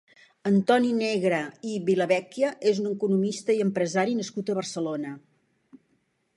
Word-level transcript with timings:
Antoni 0.51 0.87
Negre 1.01 1.41
i 1.73 1.75
Villavecchia 1.89 2.49
és 2.73 2.81
un 2.85 2.89
economista 2.93 3.59
i 3.59 3.63
empresari 3.69 4.19
nascut 4.23 4.51
a 4.55 4.59
Barcelona. 4.63 5.17